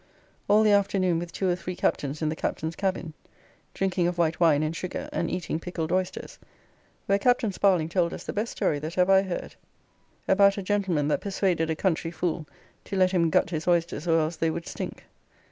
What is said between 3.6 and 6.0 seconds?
drinking of white wine and sugar, and eating pickled